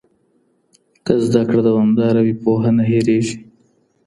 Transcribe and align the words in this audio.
که 1.05 1.13
زده 1.27 1.41
کړه 1.49 1.61
دوامداره 1.67 2.21
وي، 2.25 2.33
پوهه 2.43 2.71
نه 2.77 2.83
هېرېږي. 2.91 3.37